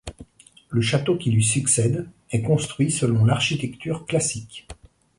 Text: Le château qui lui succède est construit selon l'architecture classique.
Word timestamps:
Le 0.69 0.81
château 0.81 1.15
qui 1.15 1.29
lui 1.29 1.43
succède 1.43 2.09
est 2.31 2.41
construit 2.41 2.89
selon 2.91 3.23
l'architecture 3.23 4.07
classique. 4.07 4.65